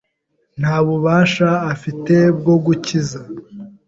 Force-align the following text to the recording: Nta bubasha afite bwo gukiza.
Nta 0.59 0.75
bubasha 0.85 1.49
afite 1.73 2.15
bwo 2.37 2.55
gukiza. 2.65 3.19